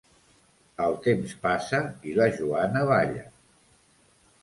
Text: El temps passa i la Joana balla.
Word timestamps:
El 0.85 0.97
temps 1.09 1.35
passa 1.45 1.83
i 2.13 2.17
la 2.23 2.29
Joana 2.41 2.85
balla. 2.93 3.31